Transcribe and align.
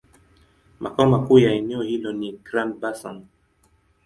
Makao 0.79 1.05
makuu 1.07 1.39
ya 1.39 1.51
eneo 1.51 1.81
hilo 1.81 2.13
ni 2.13 2.31
Grand-Bassam. 2.31 3.21